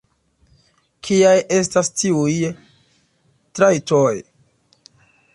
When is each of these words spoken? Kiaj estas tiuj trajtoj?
Kiaj 1.07 1.33
estas 1.57 1.91
tiuj 2.01 2.31
trajtoj? 3.59 4.15